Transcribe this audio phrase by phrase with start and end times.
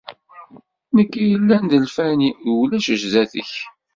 [0.95, 3.53] Nekk yellan d lfani, d ulac sdat-k.